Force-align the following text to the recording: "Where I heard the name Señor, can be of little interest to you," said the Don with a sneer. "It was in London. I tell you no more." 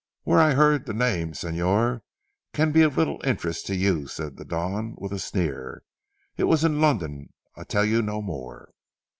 "Where 0.23 0.39
I 0.39 0.55
heard 0.55 0.87
the 0.87 0.95
name 0.95 1.33
Señor, 1.33 2.01
can 2.53 2.71
be 2.71 2.81
of 2.81 2.97
little 2.97 3.21
interest 3.23 3.67
to 3.67 3.75
you," 3.75 4.07
said 4.07 4.35
the 4.35 4.43
Don 4.45 4.95
with 4.97 5.11
a 5.11 5.19
sneer. 5.19 5.83
"It 6.37 6.45
was 6.45 6.63
in 6.63 6.81
London. 6.81 7.31
I 7.55 7.65
tell 7.65 7.85
you 7.85 8.01
no 8.01 8.19
more." 8.19 8.73